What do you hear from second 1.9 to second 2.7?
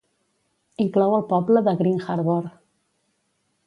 Harbor.